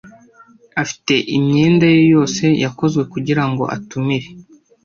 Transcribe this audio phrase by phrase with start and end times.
[0.81, 4.27] Afite imyenda ye yose yakozwe kugirango atumire.